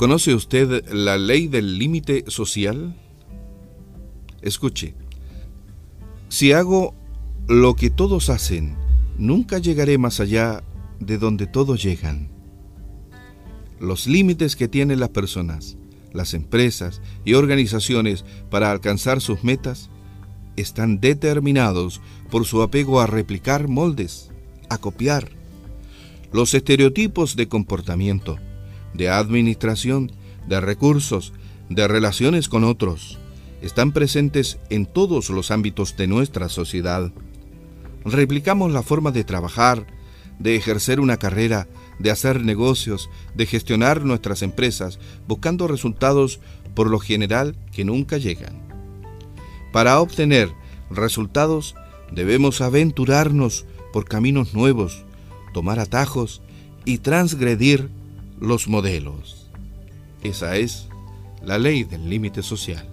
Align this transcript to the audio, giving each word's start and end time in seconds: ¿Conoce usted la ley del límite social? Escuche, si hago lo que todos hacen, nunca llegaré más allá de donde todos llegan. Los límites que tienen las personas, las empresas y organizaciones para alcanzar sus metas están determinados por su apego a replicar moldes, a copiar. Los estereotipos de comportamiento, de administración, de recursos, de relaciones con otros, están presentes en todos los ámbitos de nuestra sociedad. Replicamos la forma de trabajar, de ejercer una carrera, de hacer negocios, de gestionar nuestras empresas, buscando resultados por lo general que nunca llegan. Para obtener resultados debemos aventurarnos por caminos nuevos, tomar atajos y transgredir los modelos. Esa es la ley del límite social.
¿Conoce 0.00 0.34
usted 0.34 0.90
la 0.94 1.18
ley 1.18 1.46
del 1.46 1.78
límite 1.78 2.24
social? 2.28 2.96
Escuche, 4.40 4.94
si 6.30 6.52
hago 6.52 6.94
lo 7.46 7.76
que 7.76 7.90
todos 7.90 8.30
hacen, 8.30 8.78
nunca 9.18 9.58
llegaré 9.58 9.98
más 9.98 10.20
allá 10.20 10.64
de 11.00 11.18
donde 11.18 11.46
todos 11.46 11.82
llegan. 11.82 12.30
Los 13.78 14.06
límites 14.06 14.56
que 14.56 14.68
tienen 14.68 15.00
las 15.00 15.10
personas, 15.10 15.76
las 16.14 16.32
empresas 16.32 17.02
y 17.26 17.34
organizaciones 17.34 18.24
para 18.48 18.70
alcanzar 18.70 19.20
sus 19.20 19.44
metas 19.44 19.90
están 20.56 21.00
determinados 21.00 22.00
por 22.30 22.46
su 22.46 22.62
apego 22.62 23.02
a 23.02 23.06
replicar 23.06 23.68
moldes, 23.68 24.30
a 24.70 24.78
copiar. 24.78 25.28
Los 26.32 26.54
estereotipos 26.54 27.36
de 27.36 27.48
comportamiento, 27.48 28.38
de 28.94 29.08
administración, 29.08 30.12
de 30.48 30.60
recursos, 30.60 31.32
de 31.68 31.86
relaciones 31.86 32.48
con 32.48 32.64
otros, 32.64 33.18
están 33.62 33.92
presentes 33.92 34.58
en 34.70 34.86
todos 34.86 35.30
los 35.30 35.50
ámbitos 35.50 35.96
de 35.96 36.06
nuestra 36.06 36.48
sociedad. 36.48 37.12
Replicamos 38.04 38.72
la 38.72 38.82
forma 38.82 39.10
de 39.10 39.24
trabajar, 39.24 39.86
de 40.38 40.56
ejercer 40.56 41.00
una 41.00 41.18
carrera, 41.18 41.68
de 41.98 42.10
hacer 42.10 42.42
negocios, 42.42 43.10
de 43.34 43.46
gestionar 43.46 44.04
nuestras 44.04 44.42
empresas, 44.42 44.98
buscando 45.28 45.68
resultados 45.68 46.40
por 46.74 46.88
lo 46.88 46.98
general 46.98 47.56
que 47.72 47.84
nunca 47.84 48.16
llegan. 48.16 48.62
Para 49.72 50.00
obtener 50.00 50.50
resultados 50.90 51.74
debemos 52.10 52.60
aventurarnos 52.60 53.66
por 53.92 54.06
caminos 54.06 54.54
nuevos, 54.54 55.04
tomar 55.52 55.78
atajos 55.78 56.42
y 56.84 56.98
transgredir 56.98 57.90
los 58.40 58.68
modelos. 58.68 59.50
Esa 60.22 60.56
es 60.56 60.88
la 61.44 61.58
ley 61.58 61.84
del 61.84 62.08
límite 62.08 62.42
social. 62.42 62.88